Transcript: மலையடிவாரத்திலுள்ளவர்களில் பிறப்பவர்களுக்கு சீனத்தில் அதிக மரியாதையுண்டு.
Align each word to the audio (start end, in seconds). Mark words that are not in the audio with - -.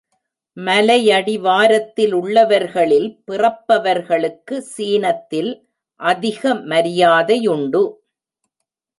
மலையடிவாரத்திலுள்ளவர்களில் 0.57 3.09
பிறப்பவர்களுக்கு 3.25 4.55
சீனத்தில் 4.71 5.51
அதிக 5.99 6.53
மரியாதையுண்டு. 6.71 7.83